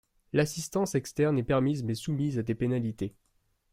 [0.33, 3.13] L'assistance externe est permise mais soumise à des pénalités.